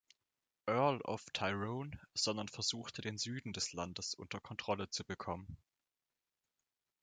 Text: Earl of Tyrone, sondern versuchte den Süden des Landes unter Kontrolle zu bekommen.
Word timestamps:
Earl 0.67 0.99
of 1.05 1.23
Tyrone, 1.31 1.91
sondern 2.15 2.47
versuchte 2.47 3.03
den 3.03 3.19
Süden 3.19 3.53
des 3.53 3.71
Landes 3.73 4.15
unter 4.15 4.39
Kontrolle 4.41 4.89
zu 4.89 5.03
bekommen. 5.03 5.59